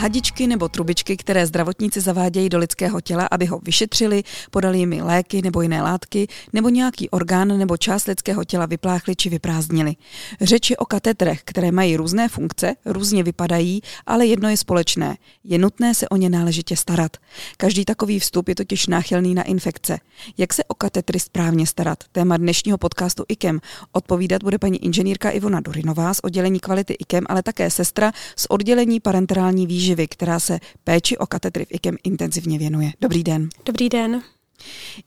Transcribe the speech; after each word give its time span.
Hadičky 0.00 0.46
nebo 0.46 0.68
trubičky, 0.68 1.16
které 1.16 1.46
zdravotníci 1.46 2.00
zavádějí 2.00 2.48
do 2.48 2.58
lidského 2.58 3.00
těla, 3.00 3.28
aby 3.30 3.46
ho 3.46 3.60
vyšetřili, 3.62 4.22
podali 4.50 4.78
jim 4.78 4.92
léky 4.92 5.42
nebo 5.42 5.62
jiné 5.62 5.82
látky, 5.82 6.28
nebo 6.52 6.68
nějaký 6.68 7.10
orgán 7.10 7.58
nebo 7.58 7.76
část 7.76 8.06
lidského 8.06 8.44
těla 8.44 8.66
vypláchli 8.66 9.16
či 9.16 9.28
vyprázdnili. 9.28 9.96
Řeč 10.40 10.70
je 10.70 10.76
o 10.76 10.84
katetrech, 10.84 11.40
které 11.44 11.72
mají 11.72 11.96
různé 11.96 12.28
funkce, 12.28 12.74
různě 12.84 13.22
vypadají, 13.22 13.80
ale 14.06 14.26
jedno 14.26 14.48
je 14.48 14.56
společné. 14.56 15.16
Je 15.44 15.58
nutné 15.58 15.94
se 15.94 16.08
o 16.08 16.16
ně 16.16 16.30
náležitě 16.30 16.76
starat. 16.76 17.16
Každý 17.56 17.84
takový 17.84 18.18
vstup 18.18 18.48
je 18.48 18.54
totiž 18.54 18.86
náchylný 18.86 19.34
na 19.34 19.42
infekce. 19.42 19.98
Jak 20.38 20.52
se 20.52 20.64
o 20.64 20.74
katetry 20.74 21.20
správně 21.20 21.66
starat? 21.66 22.04
Téma 22.12 22.36
dnešního 22.36 22.78
podcastu 22.78 23.24
IKEM 23.28 23.60
odpovídat 23.92 24.42
bude 24.42 24.58
paní 24.58 24.84
inženýrka 24.84 25.30
Ivona 25.30 25.60
Durinová 25.60 26.14
z 26.14 26.20
oddělení 26.22 26.60
kvality 26.60 26.92
IKEM, 26.92 27.24
ale 27.28 27.42
také 27.42 27.70
sestra 27.70 28.12
z 28.36 28.46
oddělení 28.48 29.00
parenterální 29.00 29.66
výživy, 29.66 29.89
která 30.08 30.40
se 30.40 30.58
péči 30.84 31.18
o 31.18 31.26
katetry 31.26 31.64
v 31.64 31.74
IKEM 31.74 31.96
intenzivně 32.04 32.58
věnuje. 32.58 32.92
Dobrý 33.00 33.24
den. 33.24 33.48
Dobrý 33.64 33.88
den. 33.88 34.22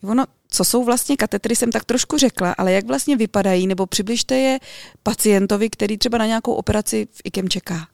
Ivono, 0.04 0.26
co 0.48 0.64
jsou 0.64 0.84
vlastně 0.84 1.18
katetry, 1.18 1.56
jsem 1.56 1.72
tak 1.72 1.86
trošku 1.86 2.18
řekla, 2.18 2.52
ale 2.58 2.72
jak 2.72 2.86
vlastně 2.86 3.18
vypadají, 3.18 3.68
nebo 3.68 3.86
přibližte 3.86 4.36
je 4.36 4.60
pacientovi, 5.04 5.70
který 5.70 5.98
třeba 5.98 6.18
na 6.18 6.26
nějakou 6.26 6.54
operaci 6.54 7.08
v 7.12 7.22
IKEM 7.24 7.50
čeká? 7.50 7.88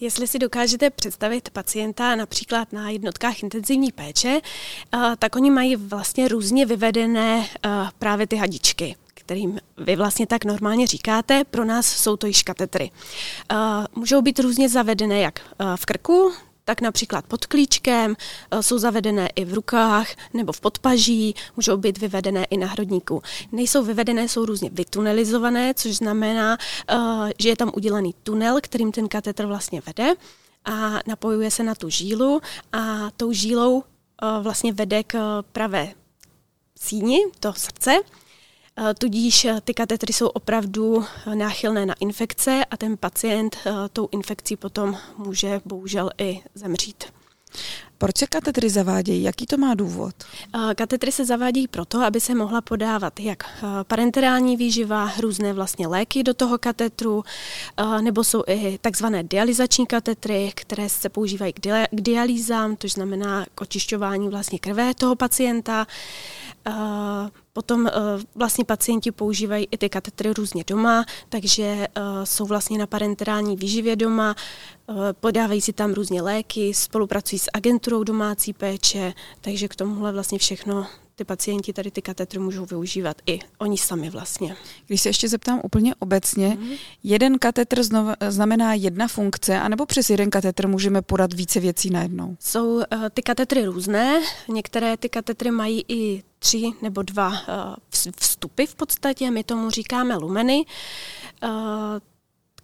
Jestli 0.00 0.26
si 0.26 0.38
dokážete 0.38 0.90
představit 0.90 1.50
pacienta 1.50 2.16
například 2.16 2.72
na 2.72 2.90
jednotkách 2.90 3.42
intenzivní 3.42 3.92
péče, 3.92 4.40
eh, 4.40 4.98
tak 5.18 5.36
oni 5.36 5.50
mají 5.50 5.76
vlastně 5.76 6.28
různě 6.28 6.66
vyvedené 6.66 7.46
eh, 7.46 7.68
právě 7.98 8.26
ty 8.26 8.36
hadičky 8.36 8.96
kterým 9.24 9.58
vy 9.76 9.96
vlastně 9.96 10.26
tak 10.26 10.44
normálně 10.44 10.86
říkáte, 10.86 11.44
pro 11.44 11.64
nás 11.64 11.86
jsou 11.86 12.16
to 12.16 12.26
již 12.26 12.42
katetry. 12.42 12.90
Eh, 13.50 13.56
můžou 13.94 14.22
být 14.22 14.40
různě 14.40 14.68
zavedené 14.68 15.20
jak 15.20 15.40
v 15.76 15.86
krku, 15.86 16.32
tak 16.64 16.80
například 16.80 17.24
pod 17.26 17.46
klíčkem, 17.46 18.16
eh, 18.50 18.62
jsou 18.62 18.78
zavedené 18.78 19.28
i 19.36 19.44
v 19.44 19.54
rukách 19.54 20.08
nebo 20.34 20.52
v 20.52 20.60
podpaží, 20.60 21.34
můžou 21.56 21.76
být 21.76 21.98
vyvedené 21.98 22.44
i 22.44 22.56
na 22.56 22.66
hrudníku. 22.66 23.22
Nejsou 23.52 23.84
vyvedené, 23.84 24.28
jsou 24.28 24.44
různě 24.46 24.70
vytunelizované, 24.72 25.74
což 25.74 25.96
znamená, 25.96 26.58
eh, 26.88 26.96
že 27.38 27.48
je 27.48 27.56
tam 27.56 27.70
udělaný 27.74 28.14
tunel, 28.22 28.58
kterým 28.60 28.92
ten 28.92 29.08
katetr 29.08 29.46
vlastně 29.46 29.82
vede 29.86 30.14
a 30.64 30.98
napojuje 31.06 31.50
se 31.50 31.62
na 31.62 31.74
tu 31.74 31.88
žílu 31.88 32.40
a 32.72 33.10
tou 33.16 33.32
žílou 33.32 33.82
eh, 33.82 34.26
vlastně 34.40 34.72
vede 34.72 35.02
k 35.02 35.42
pravé 35.52 35.92
síni, 36.78 37.18
to 37.40 37.52
srdce, 37.52 38.00
Eh, 38.00 38.23
tudíž 38.98 39.44
eh, 39.44 39.60
ty 39.64 39.74
katetry 39.74 40.12
jsou 40.12 40.26
opravdu 40.26 41.04
eh, 41.04 41.34
náchylné 41.34 41.86
na 41.86 41.94
infekce 42.00 42.64
a 42.70 42.76
ten 42.76 42.96
pacient 42.96 43.56
tou 43.92 44.08
infekcí 44.12 44.56
potom 44.56 44.96
může 45.16 45.60
bohužel 45.64 46.10
i 46.18 46.40
zemřít. 46.54 47.04
Proč 47.98 48.18
se 48.18 48.26
katetry 48.26 48.70
zavádějí? 48.70 49.22
Jaký 49.22 49.46
to 49.46 49.56
má 49.56 49.74
důvod? 49.74 50.14
Katetry 50.76 51.12
se 51.12 51.24
zavádějí 51.24 51.68
proto, 51.68 52.00
aby 52.00 52.20
se 52.20 52.34
mohla 52.34 52.60
podávat 52.60 53.20
jak 53.20 53.44
parenterální 53.82 54.56
výživa, 54.56 55.12
různé 55.20 55.52
vlastně 55.52 55.86
léky 55.86 56.22
do 56.22 56.34
toho 56.34 56.58
katetru, 56.58 57.24
nebo 58.00 58.24
jsou 58.24 58.42
i 58.46 58.78
takzvané 58.78 59.22
dializační 59.22 59.86
katetry, 59.86 60.52
které 60.54 60.88
se 60.88 61.08
používají 61.08 61.52
k 61.52 61.60
dialýzám, 61.92 62.76
to 62.76 62.88
znamená 62.88 63.46
k 63.54 63.60
očišťování 63.60 64.28
vlastně 64.28 64.58
krve 64.58 64.94
toho 64.94 65.16
pacienta. 65.16 65.86
Potom 67.56 67.90
vlastně 68.34 68.64
pacienti 68.64 69.12
používají 69.12 69.68
i 69.70 69.78
ty 69.78 69.88
katetry 69.88 70.32
různě 70.32 70.64
doma, 70.66 71.04
takže 71.28 71.86
jsou 72.24 72.46
vlastně 72.46 72.78
na 72.78 72.86
parenterální 72.86 73.56
výživě 73.56 73.96
doma, 73.96 74.34
podávají 75.20 75.60
si 75.60 75.72
tam 75.72 75.92
různě 75.92 76.22
léky, 76.22 76.74
spolupracují 76.74 77.38
s 77.38 77.50
agenturou 77.54 78.04
domácí 78.04 78.52
péče, 78.52 79.14
takže 79.40 79.68
k 79.68 79.76
tomuhle 79.76 80.12
vlastně 80.12 80.38
všechno 80.38 80.86
ty 81.16 81.24
pacienti 81.24 81.72
tady 81.72 81.90
ty 81.90 82.02
katetry 82.02 82.38
můžou 82.38 82.64
využívat 82.64 83.16
i 83.26 83.38
oni 83.58 83.78
sami 83.78 84.10
vlastně. 84.10 84.56
Když 84.86 85.00
se 85.00 85.08
ještě 85.08 85.28
zeptám 85.28 85.60
úplně 85.64 85.94
obecně, 85.94 86.48
mm-hmm. 86.48 86.78
jeden 87.02 87.38
katetr 87.38 87.82
znamená 88.28 88.74
jedna 88.74 89.08
funkce, 89.08 89.60
anebo 89.60 89.86
přes 89.86 90.10
jeden 90.10 90.30
katetr 90.30 90.68
můžeme 90.68 91.02
podat 91.02 91.32
více 91.32 91.60
věcí 91.60 91.90
najednou? 91.90 92.36
Jsou 92.40 92.74
uh, 92.74 92.82
ty 93.14 93.22
katetry 93.22 93.64
různé, 93.64 94.22
některé 94.48 94.96
ty 94.96 95.08
katetry 95.08 95.50
mají 95.50 95.84
i 95.88 96.22
tři 96.44 96.72
nebo 96.82 97.02
dva 97.02 97.28
uh, 97.28 97.36
vstupy 98.20 98.64
v 98.66 98.74
podstatě, 98.74 99.30
my 99.30 99.44
tomu 99.44 99.70
říkáme 99.70 100.16
lumeny. 100.16 100.64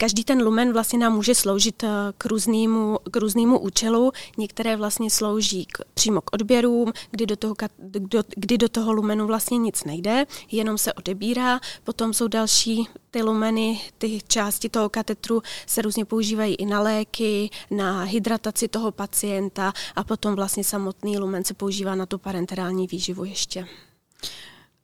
Každý 0.01 0.25
ten 0.25 0.43
lumen 0.43 0.73
vlastně 0.73 0.99
nám 0.99 1.15
může 1.15 1.35
sloužit 1.35 1.85
eh, 1.85 1.89
k 2.19 2.27
různému, 2.27 2.99
k 3.11 3.17
různému 3.17 3.59
účelu. 3.59 4.13
Některé 4.39 4.77
vlastně 4.77 5.11
slouží 5.11 5.67
k, 5.67 5.79
přímo 5.95 6.21
k 6.21 6.33
odběrům, 6.33 6.93
kdy 7.11 7.27
do, 7.27 7.37
toho, 7.37 7.55
do, 7.79 8.23
kdy 8.37 8.59
do 8.59 8.69
toho 8.69 8.93
lumenu 8.93 9.27
vlastně 9.27 9.59
nic 9.59 9.85
nejde, 9.85 10.27
jenom 10.53 10.79
se 10.79 10.93
odebírá. 10.93 11.61
Potom 11.85 12.15
jsou 12.15 12.29
další 12.29 12.89
ty 13.11 13.23
lumeny, 13.23 13.81
ty 13.99 14.19
části 14.29 14.69
toho 14.69 14.89
katetru 14.89 15.43
se 15.67 15.83
různě 15.83 16.05
používají 16.05 16.55
i 16.55 16.67
na 16.67 16.81
léky, 16.81 17.51
na 17.71 18.03
hydrataci 18.03 18.69
toho 18.69 18.93
pacienta 18.93 19.73
a 19.97 20.05
potom 20.05 20.35
vlastně 20.35 20.65
samotný 20.65 21.19
lumen 21.19 21.45
se 21.45 21.55
používá 21.55 21.95
na 21.95 22.07
tu 22.07 22.19
parenterální 22.19 22.87
výživu 22.87 23.25
ještě 23.25 23.67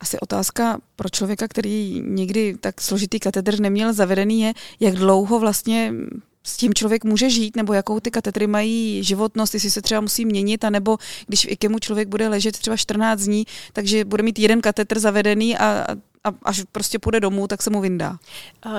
asi 0.00 0.20
otázka 0.20 0.80
pro 0.96 1.08
člověka, 1.08 1.48
který 1.48 2.02
nikdy 2.06 2.56
tak 2.60 2.80
složitý 2.80 3.20
katedr 3.20 3.60
neměl 3.60 3.92
zavedený, 3.92 4.40
je, 4.40 4.52
jak 4.80 4.94
dlouho 4.94 5.38
vlastně 5.38 5.92
s 6.46 6.56
tím 6.56 6.74
člověk 6.74 7.04
může 7.04 7.30
žít, 7.30 7.56
nebo 7.56 7.72
jakou 7.72 8.00
ty 8.00 8.10
katedry 8.10 8.46
mají 8.46 9.04
životnost, 9.04 9.54
jestli 9.54 9.70
se 9.70 9.82
třeba 9.82 10.00
musí 10.00 10.24
měnit, 10.24 10.64
anebo 10.64 10.98
když 11.26 11.46
v 11.46 11.50
IKEMu 11.50 11.78
člověk 11.78 12.08
bude 12.08 12.28
ležet 12.28 12.58
třeba 12.58 12.76
14 12.76 13.20
dní, 13.20 13.46
takže 13.72 14.04
bude 14.04 14.22
mít 14.22 14.38
jeden 14.38 14.60
katedr 14.60 14.98
zavedený 14.98 15.58
a, 15.58 15.86
a 16.24 16.32
až 16.42 16.62
prostě 16.72 16.98
půjde 16.98 17.20
domů, 17.20 17.48
tak 17.48 17.62
se 17.62 17.70
mu 17.70 17.80
vyndá. 17.80 18.18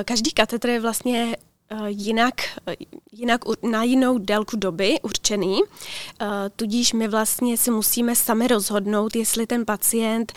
Každý 0.05 0.31
katedr 0.31 0.69
je 0.69 0.79
vlastně 0.79 1.37
jinak, 1.85 2.33
eh, 2.67 2.75
jinak 3.11 3.41
na 3.63 3.83
jinou 3.83 4.17
délku 4.17 4.57
doby 4.57 4.99
určený, 5.01 5.59
eh, 6.21 6.25
tudíž 6.55 6.93
my 6.93 7.07
vlastně 7.07 7.57
si 7.57 7.71
musíme 7.71 8.15
sami 8.15 8.47
rozhodnout, 8.47 9.15
jestli 9.15 9.47
ten 9.47 9.65
pacient 9.65 10.33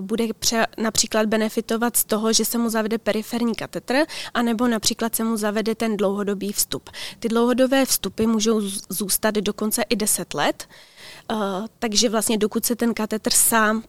bude 0.00 0.24
pře, 0.38 0.66
například 0.78 1.26
benefitovat 1.26 1.96
z 1.96 2.04
toho, 2.04 2.32
že 2.32 2.44
se 2.44 2.58
mu 2.58 2.68
zavede 2.68 2.98
periferní 2.98 3.54
katetr, 3.54 3.94
anebo 4.34 4.68
například 4.68 5.14
se 5.14 5.24
mu 5.24 5.36
zavede 5.36 5.74
ten 5.74 5.96
dlouhodobý 5.96 6.52
vstup. 6.52 6.90
Ty 7.18 7.28
dlouhodobé 7.28 7.86
vstupy 7.86 8.26
můžou 8.26 8.60
zůstat 8.88 9.34
dokonce 9.34 9.82
i 9.82 9.96
10 9.96 10.34
let, 10.34 10.68
takže 11.78 12.08
vlastně 12.08 12.38
dokud 12.38 12.66
se 12.66 12.76
ten 12.76 12.94
katetr 12.94 13.30
sám 13.32 13.82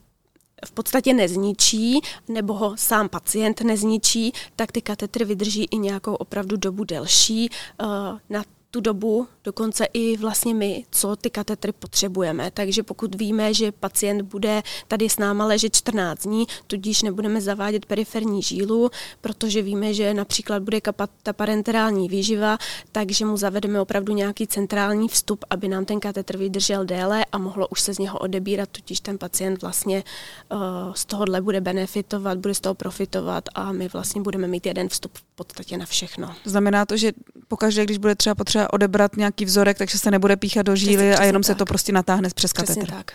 v 0.66 0.72
podstatě 0.72 1.14
nezničí, 1.14 2.02
nebo 2.28 2.54
ho 2.54 2.78
sám 2.78 3.10
pacient 3.10 3.62
nezničí, 3.62 4.34
tak 4.56 4.72
ty 4.72 4.82
katetry 4.82 5.26
vydrží 5.26 5.68
i 5.72 5.78
nějakou 5.78 6.14
opravdu 6.16 6.58
dobu 6.58 6.84
delší. 6.84 7.50
Uh, 7.82 7.88
na 8.30 8.44
tu 8.72 8.82
dobu 8.82 9.28
dokonce 9.44 9.86
i 9.94 10.18
vlastně 10.18 10.54
my, 10.54 10.86
co 10.92 11.16
ty 11.16 11.30
katetry 11.30 11.72
potřebujeme. 11.72 12.52
Takže 12.52 12.84
pokud 12.84 13.16
víme, 13.16 13.54
že 13.54 13.72
pacient 13.72 14.22
bude 14.22 14.64
tady 14.88 15.10
s 15.10 15.18
náma 15.18 15.46
ležet 15.46 15.76
14 15.76 16.24
dní, 16.24 16.46
tudíž 16.68 17.02
nebudeme 17.02 17.42
zavádět 17.42 17.86
periferní 17.86 18.42
žílu, 18.42 18.90
protože 19.22 19.62
víme, 19.62 19.94
že 19.94 20.14
například 20.14 20.64
bude 20.64 20.82
kapat 20.82 21.10
ta 21.24 21.34
parenterální 21.34 22.08
výživa, 22.08 22.58
takže 22.92 23.26
mu 23.26 23.38
zavedeme 23.38 23.82
opravdu 23.82 24.14
nějaký 24.14 24.48
centrální 24.48 25.08
vstup, 25.08 25.46
aby 25.50 25.68
nám 25.68 25.86
ten 25.86 26.00
katetr 26.00 26.38
vydržel 26.38 26.86
déle 26.86 27.26
a 27.32 27.38
mohlo 27.38 27.68
už 27.68 27.82
se 27.82 27.94
z 27.94 28.00
něho 28.00 28.20
odebírat, 28.20 28.70
tudíž 28.70 29.00
ten 29.00 29.18
pacient 29.18 29.62
vlastně 29.62 30.04
uh, 30.52 30.60
z 30.94 31.06
tohohle 31.06 31.42
bude 31.42 31.62
benefitovat, 31.62 32.38
bude 32.38 32.54
z 32.54 32.60
toho 32.60 32.76
profitovat 32.76 33.44
a 33.56 33.72
my 33.72 33.88
vlastně 33.88 34.22
budeme 34.22 34.48
mít 34.48 34.66
jeden 34.66 34.90
vstup 34.90 35.18
v 35.18 35.24
podstatě 35.36 35.78
na 35.78 35.86
všechno. 35.86 36.36
Znamená 36.46 36.86
to, 36.86 36.98
že 36.98 37.12
pokaždé, 37.48 37.84
když 37.84 37.98
bude 37.98 38.16
třeba 38.16 38.36
potřeba 38.36 38.57
odebrat 38.68 39.18
nějaký 39.18 39.46
vzorek, 39.46 39.78
takže 39.78 39.98
se 39.98 40.12
nebude 40.12 40.36
píchat 40.36 40.66
do 40.66 40.76
žíly 40.76 40.96
přesně, 40.96 41.18
a 41.18 41.24
jenom 41.24 41.42
tak. 41.42 41.48
se 41.48 41.56
to 41.56 41.66
prostě 41.66 41.92
natáhne 41.92 42.30
přes 42.36 42.54
katetr. 42.54 42.92
tak. 42.92 43.12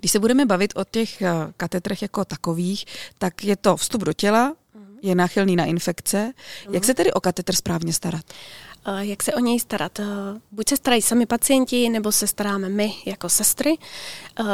Když 0.00 0.12
se 0.12 0.18
budeme 0.18 0.46
bavit 0.46 0.72
o 0.76 0.84
těch 0.90 1.22
eh, 1.22 1.32
katetrech 1.56 2.02
jako 2.02 2.24
takových, 2.24 2.84
tak 3.18 3.44
je 3.44 3.56
to 3.56 3.76
vstup 3.76 4.02
do 4.02 4.12
těla, 4.12 4.54
mhm. 4.74 4.98
je 5.02 5.14
náchylný 5.14 5.56
na 5.56 5.64
infekce. 5.64 6.32
Jak 6.64 6.74
mhm. 6.74 6.84
se 6.84 6.94
tedy 6.94 7.12
o 7.12 7.20
katetr 7.20 7.54
správně 7.54 7.92
starat? 7.92 8.24
Eh, 8.86 9.06
jak 9.06 9.22
se 9.22 9.34
o 9.34 9.40
něj 9.40 9.60
starat? 9.60 10.00
Eh, 10.00 10.04
buď 10.52 10.68
se 10.68 10.76
starají 10.76 11.02
sami 11.02 11.26
pacienti, 11.26 11.88
nebo 11.88 12.12
se 12.12 12.26
staráme 12.26 12.68
my 12.68 12.94
jako 13.06 13.28
sestry, 13.28 13.78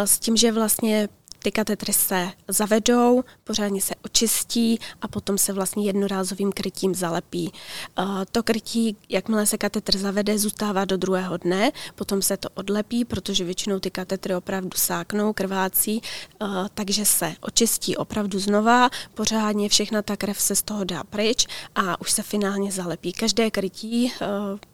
s 0.04 0.18
tím, 0.18 0.36
že 0.36 0.52
vlastně 0.52 1.08
ty 1.44 1.52
katetry 1.52 1.92
se 1.92 2.30
zavedou, 2.48 3.24
pořádně 3.44 3.80
se 3.80 3.94
očistí 4.04 4.78
a 5.02 5.08
potom 5.08 5.38
se 5.38 5.52
vlastně 5.52 5.84
jednorázovým 5.84 6.52
krytím 6.52 6.94
zalepí. 6.94 7.52
Eh, 7.98 8.02
to 8.32 8.42
krytí, 8.42 8.96
jakmile 9.08 9.46
se 9.46 9.58
katetr 9.58 9.98
zavede, 9.98 10.38
zůstává 10.38 10.84
do 10.84 10.96
druhého 10.96 11.36
dne, 11.36 11.72
potom 11.94 12.22
se 12.22 12.36
to 12.36 12.48
odlepí, 12.54 13.04
protože 13.04 13.44
většinou 13.44 13.78
ty 13.78 13.90
katetry 13.90 14.34
opravdu 14.34 14.70
sáknou, 14.76 15.32
krvácí, 15.32 16.02
eh, 16.42 16.46
takže 16.74 17.04
se 17.04 17.34
očistí 17.40 17.96
opravdu 17.96 18.38
znova, 18.38 18.90
pořádně 19.14 19.68
všechna 19.68 20.02
ta 20.02 20.16
krev 20.16 20.40
se 20.40 20.56
z 20.56 20.62
toho 20.62 20.84
dá 20.84 21.04
pryč 21.04 21.46
a 21.74 22.00
už 22.00 22.10
se 22.10 22.22
finálně 22.22 22.72
zalepí. 22.72 23.12
Každé 23.12 23.50
krytí 23.50 24.12
eh, 24.12 24.26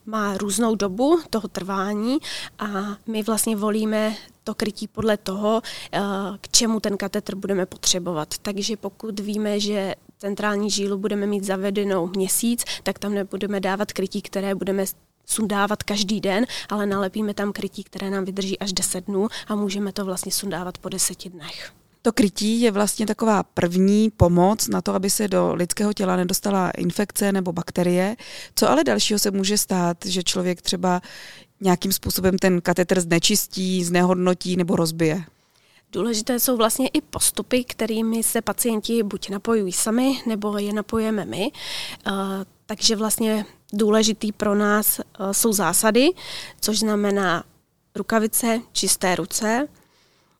má 0.05 0.37
různou 0.37 0.75
dobu 0.75 1.19
toho 1.29 1.47
trvání 1.47 2.17
a 2.59 2.67
my 3.07 3.23
vlastně 3.23 3.55
volíme 3.55 4.15
to 4.43 4.55
krytí 4.55 4.87
podle 4.87 5.17
toho, 5.17 5.61
eh, 5.91 5.99
k 6.41 6.49
čemu 6.51 6.79
ten 6.79 6.97
katetr 6.97 7.35
budeme 7.35 7.65
potřebovat. 7.65 8.37
Takže 8.41 8.77
pokud 8.77 9.19
víme, 9.19 9.59
že 9.59 9.95
centrální 10.17 10.71
žílu 10.71 10.97
budeme 10.97 11.25
mít 11.25 11.43
zavedenou 11.43 12.07
měsíc, 12.07 12.63
tak 12.83 12.99
tam 12.99 13.13
nebudeme 13.13 13.59
dávat 13.59 13.93
krytí, 13.93 14.21
které 14.21 14.55
budeme 14.55 14.85
sundávat 15.25 15.83
každý 15.83 16.21
den, 16.21 16.45
ale 16.69 16.85
nalepíme 16.85 17.33
tam 17.33 17.51
krytí, 17.51 17.83
které 17.83 18.09
nám 18.09 18.25
vydrží 18.25 18.59
až 18.59 18.73
10 18.73 19.05
dnů 19.05 19.27
a 19.47 19.55
můžeme 19.55 19.93
to 19.93 20.05
vlastně 20.05 20.31
sundávat 20.31 20.77
po 20.77 20.89
10 20.89 21.29
dnech. 21.29 21.71
To 22.03 22.11
krytí 22.11 22.61
je 22.61 22.71
vlastně 22.71 23.05
taková 23.05 23.43
první 23.43 24.09
pomoc 24.09 24.67
na 24.67 24.81
to, 24.81 24.93
aby 24.93 25.09
se 25.09 25.27
do 25.27 25.53
lidského 25.53 25.93
těla 25.93 26.15
nedostala 26.15 26.71
infekce 26.71 27.31
nebo 27.31 27.53
bakterie. 27.53 28.15
Co 28.55 28.69
ale 28.69 28.83
dalšího 28.83 29.19
se 29.19 29.31
může 29.31 29.57
stát, 29.57 29.97
že 30.05 30.23
člověk 30.23 30.61
třeba 30.61 31.01
nějakým 31.61 31.91
způsobem 31.91 32.37
ten 32.37 32.61
katetr 32.61 32.99
znečistí, 32.99 33.83
znehodnotí 33.83 34.57
nebo 34.57 34.75
rozbije? 34.75 35.23
Důležité 35.91 36.39
jsou 36.39 36.57
vlastně 36.57 36.87
i 36.87 37.01
postupy, 37.01 37.63
kterými 37.63 38.23
se 38.23 38.41
pacienti 38.41 39.03
buď 39.03 39.29
napojují 39.29 39.71
sami, 39.71 40.21
nebo 40.25 40.57
je 40.57 40.73
napojeme 40.73 41.25
my. 41.25 41.51
Uh, 42.07 42.13
takže 42.65 42.95
vlastně 42.95 43.45
důležitý 43.73 44.31
pro 44.31 44.55
nás 44.55 44.99
uh, 44.99 45.31
jsou 45.31 45.53
zásady, 45.53 46.09
což 46.61 46.79
znamená 46.79 47.43
rukavice, 47.95 48.61
čisté 48.71 49.15
ruce, 49.15 49.67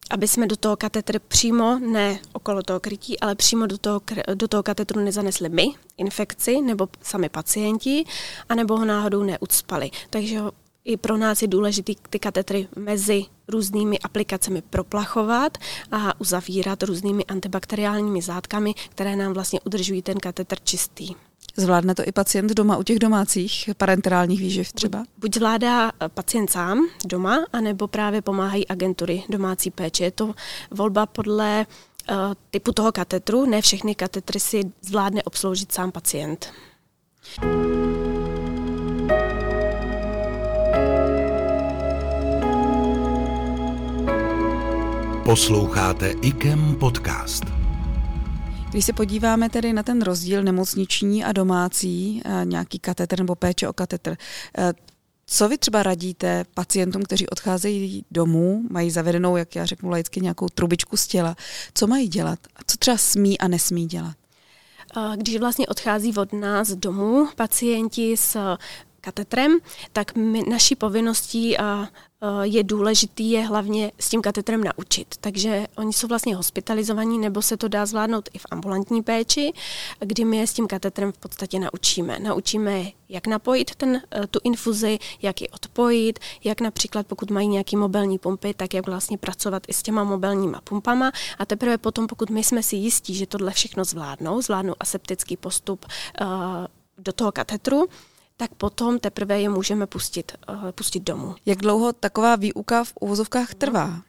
aby 0.09 0.27
jsme 0.27 0.47
do 0.47 0.55
toho 0.55 0.77
katetru 0.77 1.19
přímo, 1.27 1.79
ne 1.79 2.19
okolo 2.33 2.63
toho 2.63 2.79
krytí, 2.79 3.19
ale 3.19 3.35
přímo 3.35 3.65
do 3.65 3.77
toho, 3.77 4.01
do 4.33 4.47
toho 4.47 4.63
katetru 4.63 5.01
nezanesli 5.01 5.49
my 5.49 5.67
infekci 5.97 6.61
nebo 6.61 6.87
sami 7.01 7.29
pacienti, 7.29 8.05
anebo 8.49 8.77
ho 8.77 8.85
náhodou 8.85 9.23
neucpali. 9.23 9.91
Takže 10.09 10.41
i 10.85 10.97
pro 10.97 11.17
nás 11.17 11.41
je 11.41 11.47
důležité 11.47 11.93
ty 12.09 12.19
katetry 12.19 12.67
mezi 12.75 13.25
různými 13.47 13.99
aplikacemi 13.99 14.61
proplachovat 14.61 15.57
a 15.91 16.21
uzavírat 16.21 16.83
různými 16.83 17.25
antibakteriálními 17.25 18.21
zátkami, 18.21 18.73
které 18.89 19.15
nám 19.15 19.33
vlastně 19.33 19.59
udržují 19.65 20.01
ten 20.01 20.17
katetr 20.17 20.57
čistý. 20.63 21.15
Zvládne 21.57 21.95
to 21.95 22.03
i 22.07 22.11
pacient 22.11 22.51
doma 22.51 22.77
u 22.77 22.83
těch 22.83 22.99
domácích 22.99 23.69
parenterálních 23.77 24.39
výživ 24.39 24.73
třeba? 24.73 25.03
Buď, 25.17 25.35
zvládá 25.35 25.89
eh, 25.89 26.09
pacient 26.09 26.51
sám 26.51 26.87
doma, 27.05 27.45
anebo 27.53 27.87
právě 27.87 28.21
pomáhají 28.21 28.67
agentury 28.67 29.23
domácí 29.29 29.71
péče. 29.71 30.03
Je 30.03 30.11
to 30.11 30.33
volba 30.71 31.05
podle 31.05 31.65
uh, 32.11 32.15
typu 32.51 32.71
toho 32.71 32.91
katetru. 32.91 33.45
Ne 33.45 33.61
všechny 33.61 33.95
katetry 33.95 34.39
si 34.39 34.61
zvládne 34.81 35.23
obsloužit 35.23 35.71
sám 35.71 35.91
pacient. 35.91 36.53
Posloucháte 45.25 46.09
IKEM 46.21 46.75
podcast. 46.75 47.43
Když 48.69 48.85
se 48.85 48.93
podíváme 48.93 49.49
tedy 49.49 49.73
na 49.73 49.83
ten 49.83 50.01
rozdíl 50.01 50.43
nemocniční 50.43 51.23
a 51.23 51.31
domácí, 51.31 52.21
eh, 52.25 52.45
nějaký 52.45 52.79
katetr 52.79 53.19
nebo 53.19 53.35
péče 53.35 53.67
o 53.67 53.73
katetr, 53.73 54.17
eh, 54.57 54.73
co 55.25 55.49
vy 55.49 55.57
třeba 55.57 55.83
radíte 55.83 56.45
pacientům, 56.53 57.03
kteří 57.03 57.29
odcházejí 57.29 58.05
domů, 58.11 58.63
mají 58.69 58.91
zavedenou, 58.91 59.37
jak 59.37 59.55
já 59.55 59.65
řeknu 59.65 59.89
laicky, 59.89 60.21
nějakou 60.21 60.47
trubičku 60.49 60.97
z 60.97 61.07
těla? 61.07 61.35
Co 61.73 61.87
mají 61.87 62.07
dělat? 62.07 62.39
A 62.55 62.59
co 62.67 62.77
třeba 62.77 62.97
smí 62.97 63.39
a 63.39 63.47
nesmí 63.47 63.85
dělat? 63.85 64.15
Když 65.15 65.37
vlastně 65.39 65.67
odchází 65.67 66.17
od 66.17 66.33
nás 66.33 66.69
domů 66.71 67.27
pacienti 67.35 68.17
s 68.17 68.57
katetrem, 69.01 69.59
tak 69.93 70.15
my, 70.15 70.43
naší 70.49 70.75
povinností 70.75 71.57
a 71.57 71.87
je 72.41 72.63
důležitý 72.63 73.31
je 73.31 73.41
hlavně 73.41 73.91
s 73.99 74.09
tím 74.09 74.21
katetrem 74.21 74.63
naučit. 74.63 75.15
Takže 75.21 75.67
oni 75.77 75.93
jsou 75.93 76.07
vlastně 76.07 76.35
hospitalizovaní, 76.35 77.19
nebo 77.19 77.41
se 77.41 77.57
to 77.57 77.67
dá 77.67 77.85
zvládnout 77.85 78.29
i 78.33 78.37
v 78.37 78.45
ambulantní 78.51 79.03
péči, 79.03 79.53
kdy 79.99 80.25
my 80.25 80.37
je 80.37 80.47
s 80.47 80.53
tím 80.53 80.67
katetrem 80.67 81.11
v 81.11 81.17
podstatě 81.17 81.59
naučíme. 81.59 82.19
Naučíme, 82.19 82.83
jak 83.09 83.27
napojit 83.27 83.75
ten, 83.75 83.95
e, 83.95 84.27
tu 84.27 84.39
infuzi, 84.43 84.99
jak 85.21 85.41
ji 85.41 85.49
odpojit, 85.49 86.19
jak 86.43 86.61
například 86.61 87.07
pokud 87.07 87.31
mají 87.31 87.47
nějaký 87.47 87.75
mobilní 87.75 88.19
pumpy, 88.19 88.53
tak 88.53 88.73
jak 88.73 88.85
vlastně 88.85 89.17
pracovat 89.17 89.63
i 89.67 89.73
s 89.73 89.83
těma 89.83 90.03
mobilníma 90.03 90.61
pumpama 90.61 91.11
a 91.37 91.45
teprve 91.45 91.77
potom, 91.77 92.07
pokud 92.07 92.29
my 92.29 92.43
jsme 92.43 92.63
si 92.63 92.75
jistí, 92.75 93.15
že 93.15 93.27
tohle 93.27 93.51
všechno 93.51 93.85
zvládnou, 93.85 94.41
zvládnou 94.41 94.73
aseptický 94.79 95.37
postup 95.37 95.85
uh, 96.21 96.27
do 96.97 97.13
toho 97.13 97.31
katetru, 97.31 97.87
tak 98.41 98.53
potom 98.53 98.99
teprve 98.99 99.41
je 99.41 99.49
můžeme 99.49 99.87
pustit, 99.87 100.31
uh, 100.49 100.71
pustit 100.71 101.03
domů. 101.03 101.35
Jak 101.45 101.57
dlouho 101.57 101.93
taková 101.93 102.35
výuka 102.35 102.83
v 102.83 102.93
uvozovkách 102.99 103.53
trvá? 103.53 104.01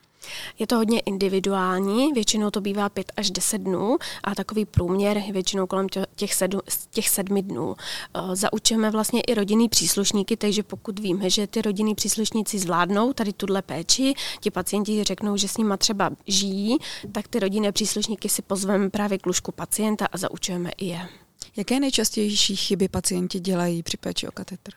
Je 0.58 0.66
to 0.66 0.76
hodně 0.76 1.00
individuální, 1.00 2.12
většinou 2.12 2.50
to 2.50 2.60
bývá 2.60 2.88
5 2.88 3.12
až 3.16 3.30
10 3.30 3.58
dnů 3.58 3.96
a 4.24 4.34
takový 4.34 4.64
průměr 4.64 5.16
je 5.26 5.32
většinou 5.32 5.66
kolem 5.66 5.86
těch, 6.14 6.34
sedm, 6.34 6.60
těch 6.90 7.08
sedmi 7.08 7.42
dnů. 7.42 7.74
Eh, 8.14 8.36
zaučujeme 8.36 8.90
vlastně 8.90 9.20
i 9.20 9.34
rodinný 9.34 9.68
příslušníky, 9.68 10.36
takže 10.36 10.62
pokud 10.62 10.98
víme, 10.98 11.30
že 11.30 11.46
ty 11.46 11.62
rodinní 11.62 11.94
příslušníci 11.94 12.58
zvládnou 12.58 13.12
tady 13.12 13.32
tuhle 13.32 13.62
péči, 13.62 14.14
ti 14.40 14.50
pacienti 14.50 15.04
řeknou, 15.04 15.36
že 15.36 15.48
s 15.48 15.56
nima 15.56 15.76
třeba 15.76 16.10
žijí, 16.26 16.78
tak 17.12 17.28
ty 17.28 17.38
rodinné 17.40 17.72
příslušníky 17.72 18.28
si 18.28 18.42
pozveme 18.42 18.90
právě 18.90 19.18
k 19.18 19.26
lůžku 19.26 19.52
pacienta 19.52 20.06
a 20.12 20.18
zaučujeme 20.18 20.70
i 20.76 20.86
je. 20.86 21.08
Jaké 21.56 21.80
nejčastější 21.80 22.56
chyby 22.56 22.88
pacienti 22.88 23.40
dělají 23.40 23.82
při 23.82 23.96
péči 23.96 24.28
o 24.28 24.32
katetr? 24.32 24.72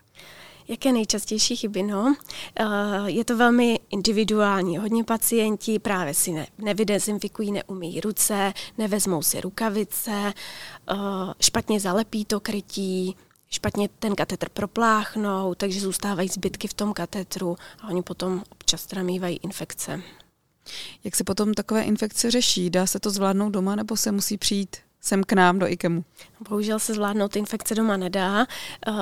Jaké 0.67 0.91
nejčastější 0.91 1.55
chyby? 1.55 1.83
No, 1.83 2.15
eh, 2.59 2.65
je 3.05 3.25
to 3.25 3.37
velmi 3.37 3.79
individuální. 3.89 4.77
Hodně 4.77 5.03
pacienti 5.03 5.79
právě 5.79 6.13
si 6.13 6.31
ne, 6.31 6.47
nevydezinfikují, 6.57 7.51
neumí 7.51 8.01
ruce, 8.01 8.53
nevezmou 8.77 9.21
si 9.21 9.41
rukavice, 9.41 10.33
eh, 10.91 10.95
špatně 11.39 11.79
zalepí 11.79 12.25
to 12.25 12.39
krytí, 12.39 13.15
špatně 13.49 13.89
ten 13.99 14.15
katetr 14.15 14.49
propláchnou, 14.49 15.55
takže 15.55 15.81
zůstávají 15.81 16.29
zbytky 16.29 16.67
v 16.67 16.73
tom 16.73 16.93
katetru 16.93 17.55
a 17.81 17.87
oni 17.87 18.01
potom 18.01 18.43
občas 18.49 18.85
teda 18.85 19.03
mývají 19.03 19.37
infekce. 19.37 20.01
Jak 21.03 21.15
se 21.15 21.23
potom 21.23 21.53
takové 21.53 21.83
infekce 21.83 22.31
řeší? 22.31 22.69
Dá 22.69 22.87
se 22.87 22.99
to 22.99 23.09
zvládnout 23.09 23.49
doma 23.49 23.75
nebo 23.75 23.97
se 23.97 24.11
musí 24.11 24.37
přijít 24.37 24.77
sem 25.05 25.23
k 25.23 25.33
nám 25.33 25.59
do 25.59 25.67
IKEMu? 25.67 26.03
Bohužel 26.49 26.79
se 26.79 26.93
zvládnout 26.93 27.35
infekce 27.35 27.75
doma 27.75 27.97
nedá. 27.97 28.47
Uh, 28.87 28.95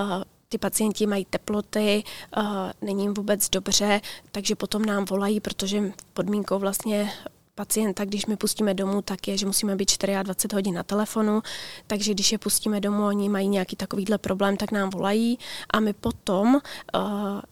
ty 0.49 0.57
pacienti 0.57 1.07
mají 1.07 1.25
teploty, 1.25 2.03
uh, 2.37 2.43
není 2.81 3.03
jim 3.03 3.13
vůbec 3.13 3.49
dobře, 3.49 4.01
takže 4.31 4.55
potom 4.55 4.85
nám 4.85 5.05
volají, 5.05 5.39
protože 5.39 5.91
podmínkou 6.13 6.59
vlastně 6.59 7.11
pacienta, 7.55 8.05
když 8.05 8.25
my 8.25 8.35
pustíme 8.35 8.73
domů, 8.73 9.01
tak 9.01 9.27
je, 9.27 9.37
že 9.37 9.45
musíme 9.45 9.75
být 9.75 10.03
24 10.23 10.55
hodin 10.55 10.75
na 10.75 10.83
telefonu, 10.83 11.41
takže 11.87 12.13
když 12.13 12.31
je 12.31 12.37
pustíme 12.37 12.79
domů, 12.79 13.05
oni 13.05 13.29
mají 13.29 13.47
nějaký 13.47 13.75
takovýhle 13.75 14.17
problém, 14.17 14.57
tak 14.57 14.71
nám 14.71 14.89
volají 14.89 15.39
a 15.69 15.79
my 15.79 15.93
potom 15.93 16.55
uh, 16.55 16.61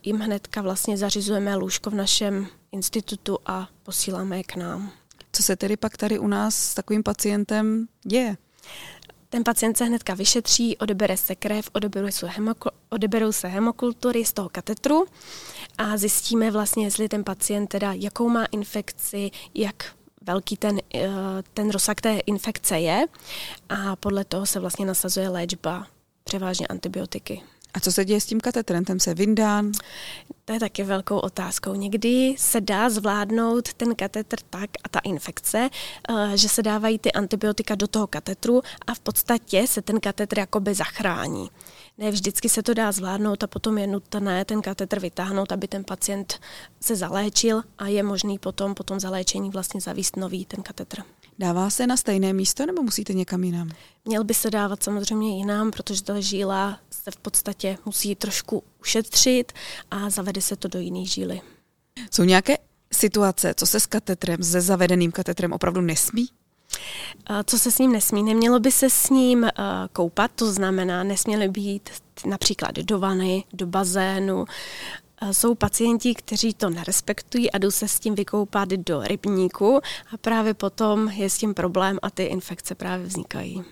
jim 0.03 0.19
hnedka 0.19 0.61
vlastně 0.61 0.97
zařizujeme 0.97 1.55
lůžko 1.55 1.89
v 1.89 1.95
našem 1.95 2.47
institutu 2.71 3.37
a 3.45 3.67
posíláme 3.83 4.37
je 4.37 4.43
k 4.43 4.55
nám. 4.55 5.00
Co 5.31 5.43
se 5.43 5.55
tedy 5.55 5.77
pak 5.77 5.97
tady 5.97 6.19
u 6.19 6.27
nás 6.27 6.55
s 6.55 6.73
takovým 6.73 7.03
pacientem 7.03 7.87
děje? 8.03 8.37
Ten 9.29 9.43
pacient 9.43 9.77
se 9.77 9.85
hnedka 9.85 10.13
vyšetří, 10.13 10.77
odebere 10.77 11.17
se 11.17 11.35
krev, 11.35 11.69
odeberou 12.89 13.31
se, 13.31 13.47
hemokultury 13.47 14.25
z 14.25 14.33
toho 14.33 14.49
katetru 14.49 15.05
a 15.77 15.97
zjistíme 15.97 16.51
vlastně, 16.51 16.85
jestli 16.85 17.09
ten 17.09 17.23
pacient 17.23 17.67
teda, 17.67 17.93
jakou 17.93 18.29
má 18.29 18.45
infekci, 18.45 19.31
jak 19.55 19.95
velký 20.21 20.57
ten, 20.57 20.79
eh, 20.95 21.09
ten 21.53 21.69
rozsah 21.69 21.95
té 21.95 22.19
infekce 22.19 22.79
je 22.79 23.05
a 23.69 23.95
podle 23.95 24.25
toho 24.25 24.45
se 24.45 24.59
vlastně 24.59 24.85
nasazuje 24.85 25.29
léčba, 25.29 25.87
převážně 26.23 26.67
antibiotiky. 26.67 27.41
A 27.73 27.79
co 27.79 27.91
se 27.91 28.05
děje 28.05 28.21
s 28.21 28.25
tím 28.25 28.39
katetrem? 28.39 28.85
Ten 28.85 28.99
se 28.99 29.13
vyndán? 29.13 29.71
To 30.45 30.53
je 30.53 30.59
taky 30.59 30.83
velkou 30.83 31.19
otázkou. 31.19 31.73
Někdy 31.73 32.35
se 32.37 32.61
dá 32.61 32.89
zvládnout 32.89 33.73
ten 33.73 33.95
katetr 33.95 34.37
tak 34.49 34.69
a 34.83 34.89
ta 34.89 34.99
infekce, 34.99 35.69
eh, 36.09 36.37
že 36.37 36.49
se 36.49 36.63
dávají 36.63 36.99
ty 36.99 37.11
antibiotika 37.11 37.75
do 37.75 37.87
toho 37.87 38.07
katetru 38.07 38.61
a 38.87 38.93
v 38.93 38.99
podstatě 38.99 39.67
se 39.67 39.81
ten 39.81 39.99
katetr 39.99 40.39
jakoby 40.39 40.73
zachrání. 40.73 41.49
Ne 41.97 42.11
vždycky 42.11 42.49
se 42.49 42.63
to 42.63 42.73
dá 42.73 42.91
zvládnout 42.91 43.43
a 43.43 43.47
potom 43.47 43.77
je 43.77 43.87
nutné 43.87 44.45
ten 44.45 44.61
katetr 44.61 44.99
vytáhnout, 44.99 45.51
aby 45.51 45.67
ten 45.67 45.83
pacient 45.83 46.39
se 46.81 46.95
zaléčil 46.95 47.63
a 47.77 47.87
je 47.87 48.03
možný 48.03 48.39
potom 48.39 48.75
po 48.75 48.83
tom 48.83 48.99
zaléčení 48.99 49.49
vlastně 49.49 49.81
zavíst 49.81 50.17
nový 50.17 50.45
ten 50.45 50.63
katetr. 50.63 51.03
Dává 51.39 51.69
se 51.69 51.87
na 51.87 51.97
stejné 51.97 52.33
místo 52.33 52.65
nebo 52.65 52.83
musíte 52.83 53.13
někam 53.13 53.43
jinam? 53.43 53.69
Měl 54.05 54.23
by 54.23 54.33
se 54.33 54.49
dávat 54.49 54.83
samozřejmě 54.83 55.37
jinam, 55.37 55.71
protože 55.71 56.03
ta 56.03 56.19
žíla 56.19 56.79
se 57.03 57.11
v 57.11 57.17
podstatě 57.17 57.77
musí 57.85 58.15
trošku 58.15 58.63
ušetřit 58.81 59.51
a 59.91 60.09
zavede 60.09 60.41
se 60.41 60.55
to 60.55 60.67
do 60.67 60.79
jiné 60.79 61.05
žíly. 61.05 61.41
Jsou 62.11 62.23
nějaké 62.23 62.57
situace, 62.93 63.53
co 63.57 63.65
se 63.65 63.79
s 63.79 63.85
katetrem, 63.85 64.43
se 64.43 64.61
zavedeným 64.61 65.11
katetrem 65.11 65.53
opravdu 65.53 65.81
nesmí? 65.81 66.27
Co 67.45 67.59
se 67.59 67.71
s 67.71 67.79
ním 67.79 67.91
nesmí? 67.91 68.23
Nemělo 68.23 68.59
by 68.59 68.71
se 68.71 68.89
s 68.89 69.09
ním 69.09 69.47
koupat, 69.93 70.31
to 70.35 70.51
znamená, 70.51 71.03
nesměly 71.03 71.47
být 71.47 71.89
například 72.25 72.75
do 72.75 72.99
vany, 72.99 73.43
do 73.53 73.67
bazénu, 73.67 74.45
jsou 75.31 75.55
pacienti, 75.55 76.15
kteří 76.15 76.53
to 76.53 76.69
nerespektují 76.69 77.51
a 77.51 77.57
jdou 77.57 77.71
se 77.71 77.87
s 77.87 77.99
tím 77.99 78.15
vykoupat 78.15 78.69
do 78.69 79.01
rybníku 79.01 79.79
a 80.13 80.17
právě 80.17 80.53
potom 80.53 81.09
je 81.09 81.29
s 81.29 81.37
tím 81.37 81.53
problém 81.53 81.99
a 82.01 82.09
ty 82.09 82.23
infekce 82.23 82.75
právě 82.75 83.05
vznikají. 83.05 83.63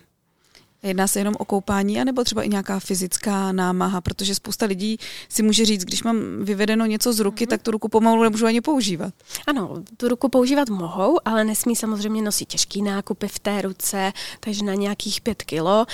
Jedná 0.83 1.07
se 1.07 1.19
jenom 1.19 1.33
o 1.37 1.45
koupání, 1.45 2.01
anebo 2.01 2.23
třeba 2.23 2.43
i 2.43 2.49
nějaká 2.49 2.79
fyzická 2.79 3.51
námaha, 3.51 4.01
protože 4.01 4.35
spousta 4.35 4.65
lidí 4.65 4.97
si 5.29 5.43
může 5.43 5.65
říct, 5.65 5.85
když 5.85 6.03
mám 6.03 6.17
vyvedeno 6.41 6.85
něco 6.85 7.13
z 7.13 7.19
ruky, 7.19 7.45
mm-hmm. 7.45 7.49
tak 7.49 7.61
tu 7.61 7.71
ruku 7.71 7.89
pomalu 7.89 8.23
nemůžu 8.23 8.45
ani 8.45 8.61
používat. 8.61 9.13
Ano, 9.47 9.83
tu 9.97 10.07
ruku 10.07 10.29
používat 10.29 10.69
mohou, 10.69 11.19
ale 11.25 11.43
nesmí 11.43 11.75
samozřejmě 11.75 12.21
nosit 12.21 12.45
těžký 12.45 12.81
nákupy 12.81 13.27
v 13.27 13.39
té 13.39 13.61
ruce, 13.61 14.13
takže 14.39 14.65
na 14.65 14.73
nějakých 14.73 15.21
pět 15.21 15.43
kilo 15.43 15.85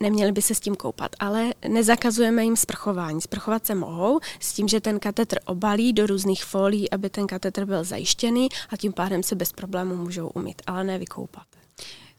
neměli 0.00 0.32
by 0.32 0.42
se 0.42 0.54
s 0.54 0.60
tím 0.60 0.74
koupat, 0.74 1.10
ale 1.18 1.54
nezakazujeme 1.68 2.44
jim 2.44 2.56
sprchování. 2.56 3.20
Sprchovat 3.20 3.66
se 3.66 3.74
mohou 3.74 4.20
s 4.40 4.52
tím, 4.52 4.68
že 4.68 4.80
ten 4.80 4.98
katetr 4.98 5.38
obalí 5.44 5.92
do 5.92 6.06
různých 6.06 6.44
folí, 6.44 6.90
aby 6.90 7.10
ten 7.10 7.26
katetr 7.26 7.64
byl 7.64 7.84
zajištěný 7.84 8.48
a 8.70 8.76
tím 8.76 8.92
pádem 8.92 9.22
se 9.22 9.34
bez 9.34 9.52
problému 9.52 9.96
můžou 9.96 10.28
umít, 10.28 10.62
ale 10.66 10.84
ne 10.84 10.98
vykoupat. 10.98 11.46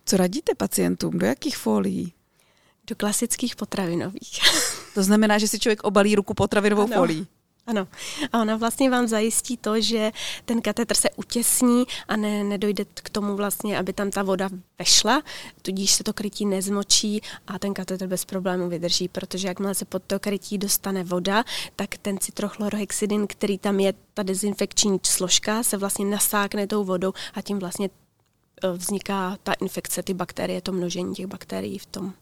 Co 0.06 0.18
radíte 0.18 0.56
pacientům? 0.56 1.20
Do 1.20 1.26
jakých 1.26 1.58
folií? 1.58 2.14
Do 2.88 2.96
klasických 2.96 3.56
potravinových. 3.56 4.40
To 4.94 5.04
znamená, 5.04 5.38
že 5.38 5.48
si 5.48 5.60
člověk 5.60 5.84
obalí 5.84 6.16
ruku 6.16 6.34
potravinovou 6.34 6.84
ano. 6.84 6.96
folií. 6.96 7.28
Ano. 7.68 7.88
A 8.32 8.42
ona 8.42 8.56
vlastně 8.56 8.90
vám 8.90 9.08
zajistí 9.08 9.58
to, 9.58 9.82
že 9.82 10.12
ten 10.46 10.62
katetr 10.62 10.96
se 10.96 11.10
utěsní 11.16 11.84
a 12.08 12.16
ne, 12.16 12.44
nedojde 12.44 12.86
k 12.94 13.10
tomu 13.10 13.36
vlastně, 13.36 13.78
aby 13.78 13.94
tam 13.94 14.12
ta 14.12 14.24
voda 14.24 14.50
vešla, 14.80 15.22
tudíž 15.62 15.92
se 15.92 16.04
to 16.04 16.14
krytí 16.14 16.46
nezmočí 16.46 17.22
a 17.48 17.60
ten 17.60 17.74
katetr 17.74 18.08
bez 18.08 18.26
problému 18.26 18.70
vydrží, 18.70 19.08
protože 19.08 19.48
jakmile 19.48 19.76
se 19.76 19.86
pod 19.86 20.04
to 20.04 20.20
krytí 20.20 20.58
dostane 20.58 21.04
voda, 21.04 21.44
tak 21.76 21.98
ten 21.98 22.18
citrochlorohexidin, 22.18 23.28
který 23.28 23.58
tam 23.58 23.80
je, 23.80 23.94
ta 24.14 24.24
dezinfekční 24.24 25.00
složka, 25.04 25.64
se 25.64 25.78
vlastně 25.78 26.06
nasákne 26.06 26.68
tou 26.68 26.84
vodou 26.84 27.14
a 27.34 27.42
tím 27.42 27.60
vlastně 27.60 27.90
e, 28.64 28.72
vzniká 28.72 29.38
ta 29.44 29.54
infekce, 29.54 30.04
ty 30.04 30.14
bakterie, 30.14 30.62
to 30.62 30.72
množení 30.72 31.16
těch 31.16 31.26
bakterií 31.26 31.78
v 31.78 31.86
tom. 31.86 32.14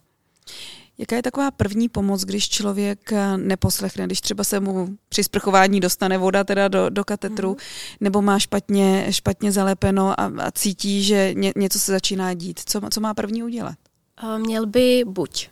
Jaká 1.00 1.16
je 1.16 1.22
taková 1.22 1.52
první 1.52 1.90
pomoc, 1.90 2.24
když 2.24 2.50
člověk 2.50 3.12
eh, 3.12 3.38
neposlechne, 3.38 4.06
když 4.06 4.22
třeba 4.22 4.44
se 4.44 4.60
mu 4.60 4.88
při 5.10 5.24
sprchování 5.24 5.80
dostane 5.80 6.18
voda 6.18 6.44
teda 6.44 6.68
do, 6.68 6.90
do 6.90 7.04
katetru, 7.04 7.54
mm-hmm. 7.54 7.98
nebo 8.00 8.22
má 8.22 8.40
špatně, 8.40 9.08
špatně 9.10 9.52
zalepeno 9.52 10.20
a, 10.20 10.32
a 10.38 10.52
cítí, 10.52 11.04
že 11.04 11.34
ně, 11.34 11.54
něco 11.56 11.80
se 11.80 11.92
začíná 11.92 12.34
dít? 12.34 12.60
Co, 12.66 12.82
co 12.90 13.02
má 13.02 13.14
první 13.14 13.44
udělat? 13.44 13.76
Eh, 14.24 14.40
měl 14.40 14.66
by 14.66 15.04
buď 15.08 15.50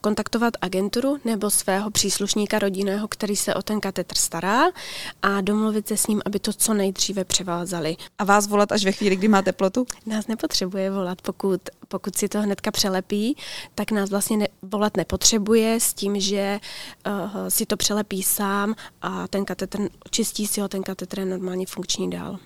kontaktovat 0.00 0.54
agenturu 0.60 1.18
nebo 1.24 1.50
svého 1.50 1.90
příslušníka 1.90 2.58
rodinného, 2.58 3.08
který 3.08 3.36
se 3.36 3.54
o 3.54 3.62
ten 3.62 3.80
katetr 3.80 4.16
stará 4.16 4.64
a 5.22 5.40
domluvit 5.40 5.88
se 5.88 5.96
s 5.96 6.06
ním, 6.06 6.22
aby 6.26 6.38
to 6.38 6.52
co 6.52 6.74
nejdříve 6.74 7.24
převázali. 7.24 7.96
A 8.18 8.24
vás 8.24 8.46
volat 8.46 8.72
až 8.72 8.84
ve 8.84 8.92
chvíli, 8.92 9.16
kdy 9.16 9.28
má 9.28 9.42
teplotu? 9.42 9.86
Nás 10.06 10.26
nepotřebuje 10.26 10.90
volat, 10.90 11.22
pokud, 11.22 11.60
pokud 11.88 12.16
si 12.16 12.28
to 12.28 12.40
hnedka 12.40 12.70
přelepí, 12.70 13.36
tak 13.74 13.90
nás 13.90 14.10
vlastně 14.10 14.36
ne, 14.36 14.48
volat 14.62 14.96
nepotřebuje 14.96 15.80
s 15.80 15.94
tím, 15.94 16.20
že 16.20 16.60
uh, 17.06 17.48
si 17.48 17.66
to 17.66 17.76
přelepí 17.76 18.22
sám 18.22 18.74
a 19.02 19.28
ten 19.28 19.44
katetr, 19.44 19.78
očistí 20.06 20.46
si 20.46 20.60
ho, 20.60 20.68
ten 20.68 20.82
katetr 20.82 21.18
je 21.18 21.24
normálně 21.24 21.66
funkční 21.66 22.10
dál. 22.10 22.38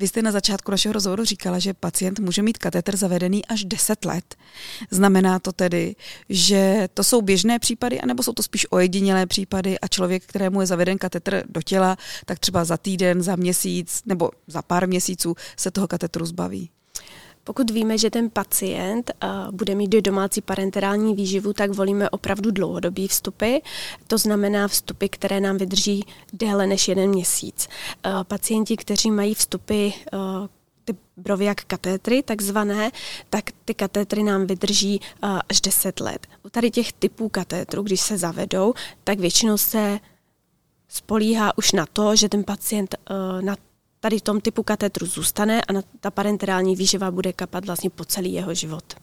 Vy 0.00 0.08
jste 0.08 0.22
na 0.22 0.32
začátku 0.32 0.70
našeho 0.70 0.92
rozhovoru 0.92 1.24
říkala, 1.24 1.58
že 1.58 1.74
pacient 1.74 2.18
může 2.18 2.42
mít 2.42 2.58
katetr 2.58 2.96
zavedený 2.96 3.46
až 3.46 3.64
10 3.64 4.04
let. 4.04 4.36
Znamená 4.90 5.38
to 5.38 5.52
tedy, 5.52 5.96
že 6.28 6.88
to 6.94 7.04
jsou 7.04 7.22
běžné 7.22 7.58
případy, 7.58 8.00
anebo 8.00 8.22
jsou 8.22 8.32
to 8.32 8.42
spíš 8.42 8.66
ojedinělé 8.70 9.26
případy 9.26 9.78
a 9.78 9.88
člověk, 9.88 10.22
kterému 10.26 10.60
je 10.60 10.66
zaveden 10.66 10.98
katetr 10.98 11.44
do 11.48 11.62
těla, 11.62 11.96
tak 12.26 12.38
třeba 12.38 12.64
za 12.64 12.76
týden, 12.76 13.22
za 13.22 13.36
měsíc 13.36 14.02
nebo 14.06 14.30
za 14.46 14.62
pár 14.62 14.88
měsíců 14.88 15.34
se 15.56 15.70
toho 15.70 15.88
katetru 15.88 16.26
zbaví? 16.26 16.70
Pokud 17.44 17.70
víme, 17.70 17.98
že 17.98 18.10
ten 18.10 18.30
pacient 18.30 19.10
uh, 19.22 19.54
bude 19.54 19.74
mít 19.74 19.88
do 19.88 20.00
domácí 20.00 20.40
parenterální 20.40 21.14
výživu, 21.14 21.52
tak 21.52 21.70
volíme 21.70 22.10
opravdu 22.10 22.50
dlouhodobý 22.50 23.08
vstupy. 23.08 23.56
To 24.06 24.18
znamená 24.18 24.68
vstupy, 24.68 25.06
které 25.08 25.40
nám 25.40 25.56
vydrží 25.56 26.04
déle 26.32 26.66
než 26.66 26.88
jeden 26.88 27.10
měsíc. 27.10 27.68
Uh, 28.06 28.24
pacienti, 28.24 28.76
kteří 28.76 29.10
mají 29.10 29.34
vstupy 29.34 29.88
uh, 29.88 30.20
ty 30.84 30.96
broviak 31.16 31.64
katétry, 31.64 32.22
takzvané, 32.22 32.90
tak 33.30 33.44
ty 33.64 33.74
katétry 33.74 34.22
nám 34.22 34.46
vydrží 34.46 35.00
až 35.48 35.60
10 35.60 36.00
let. 36.00 36.26
U 36.44 36.50
tady 36.50 36.70
těch 36.70 36.92
typů 36.92 37.28
katétrů, 37.28 37.82
když 37.82 38.00
se 38.00 38.18
zavedou, 38.18 38.74
tak 39.04 39.20
většinou 39.20 39.56
se 39.56 40.00
spolíhá 40.88 41.58
už 41.58 41.72
na 41.72 41.86
to, 41.86 42.16
že 42.16 42.28
ten 42.28 42.44
pacient 42.44 42.94
na 43.40 43.56
tady 44.00 44.18
v 44.18 44.22
tom 44.22 44.40
typu 44.40 44.62
katetru 44.62 45.06
zůstane 45.06 45.62
a 45.62 45.82
ta 46.00 46.10
parenterální 46.10 46.76
výživa 46.76 47.10
bude 47.10 47.32
kapat 47.32 47.64
vlastně 47.66 47.90
po 47.90 48.04
celý 48.04 48.32
jeho 48.32 48.54
život. 48.54 48.94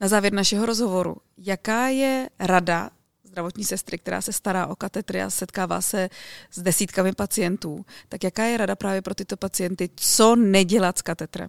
Na 0.00 0.08
závěr 0.08 0.32
našeho 0.32 0.66
rozhovoru, 0.66 1.16
jaká 1.38 1.88
je 1.88 2.28
rada 2.38 2.90
zdravotní 3.24 3.64
sestry, 3.64 3.98
která 3.98 4.20
se 4.20 4.32
stará 4.32 4.66
o 4.66 4.76
katetry 4.76 5.22
a 5.22 5.30
setkává 5.30 5.80
se 5.80 6.10
s 6.50 6.62
desítkami 6.62 7.12
pacientů, 7.12 7.84
tak 8.08 8.24
jaká 8.24 8.44
je 8.44 8.56
rada 8.56 8.76
právě 8.76 9.02
pro 9.02 9.14
tyto 9.14 9.36
pacienty, 9.36 9.90
co 9.96 10.36
nedělat 10.36 10.98
s 10.98 11.02
katetrem? 11.02 11.48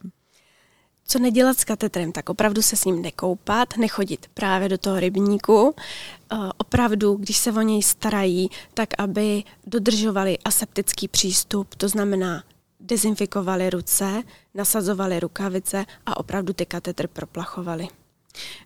Co 1.07 1.19
nedělat 1.19 1.59
s 1.59 1.63
katetrem, 1.63 2.11
tak 2.11 2.29
opravdu 2.29 2.61
se 2.61 2.75
s 2.75 2.85
ním 2.85 3.01
nekoupat, 3.01 3.77
nechodit 3.77 4.25
právě 4.33 4.69
do 4.69 4.77
toho 4.77 4.99
rybníku. 4.99 5.75
Eh, 5.77 6.35
opravdu, 6.57 7.15
když 7.15 7.37
se 7.37 7.51
o 7.51 7.61
něj 7.61 7.83
starají, 7.83 8.49
tak 8.73 8.89
aby 8.97 9.43
dodržovali 9.67 10.37
aseptický 10.45 11.07
přístup, 11.07 11.75
to 11.75 11.89
znamená 11.89 12.43
dezinfikovali 12.85 13.69
ruce, 13.69 14.23
nasazovali 14.53 15.19
rukavice 15.19 15.85
a 16.05 16.17
opravdu 16.17 16.53
ty 16.53 16.65
katetry 16.65 17.07
proplachovali. 17.07 17.87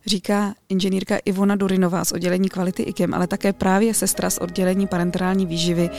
Říká 0.06 0.54
inženýrka 0.70 1.18
Ivona 1.26 1.56
Durinová 1.56 2.06
z 2.06 2.12
oddělení 2.12 2.50
kvality 2.50 2.84
IKEM, 2.84 3.14
ale 3.14 3.28
také 3.28 3.54
právě 3.54 3.94
sestra 3.94 4.30
z 4.30 4.38
oddělení 4.38 4.88
parenterální 4.88 5.46
výživy 5.46 5.90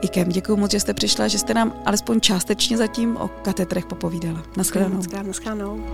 IKEM. 0.00 0.28
Děkuji 0.28 0.56
moc, 0.56 0.70
že 0.70 0.80
jste 0.80 0.94
přišla, 0.94 1.28
že 1.28 1.38
jste 1.38 1.54
nám 1.54 1.82
alespoň 1.86 2.20
částečně 2.20 2.76
zatím 2.76 3.16
o 3.16 3.28
katetrech 3.28 3.86
popovídala. 3.86 4.42
Naschledanou. 4.56 5.02
Naschledanou. 5.22 5.84